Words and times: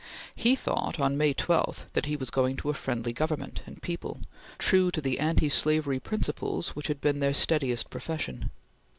He 0.35 0.55
thought 0.55 0.99
on 0.99 1.15
May 1.15 1.31
12 1.31 1.85
that 1.93 2.07
he 2.07 2.15
was 2.15 2.31
going 2.31 2.57
to 2.57 2.71
a 2.71 2.73
friendly 2.73 3.13
Government 3.13 3.61
and 3.67 3.83
people, 3.83 4.21
true 4.57 4.89
to 4.89 4.99
the 4.99 5.19
anti 5.19 5.47
slavery 5.47 5.99
principles 5.99 6.69
which 6.69 6.87
had 6.87 7.01
been 7.01 7.19
their 7.19 7.35
steadiest 7.35 7.91
profession. 7.91 8.49